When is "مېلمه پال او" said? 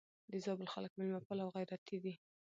0.97-1.49